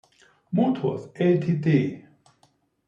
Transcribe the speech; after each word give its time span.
Motors 0.51 1.05
Ltd. 1.29 1.77